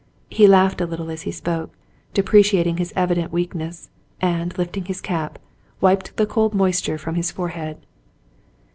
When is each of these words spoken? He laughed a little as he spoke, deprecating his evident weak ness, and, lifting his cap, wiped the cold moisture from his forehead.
He 0.31 0.47
laughed 0.47 0.81
a 0.81 0.87
little 0.87 1.11
as 1.11 1.21
he 1.29 1.31
spoke, 1.31 1.75
deprecating 2.15 2.77
his 2.77 2.91
evident 2.95 3.31
weak 3.31 3.53
ness, 3.53 3.91
and, 4.19 4.57
lifting 4.57 4.85
his 4.85 4.99
cap, 4.99 5.37
wiped 5.79 6.17
the 6.17 6.25
cold 6.25 6.55
moisture 6.55 6.97
from 6.97 7.13
his 7.13 7.29
forehead. 7.29 7.85